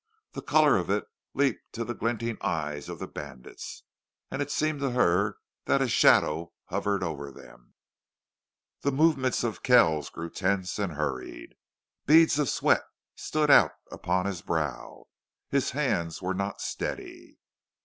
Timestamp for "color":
0.41-0.77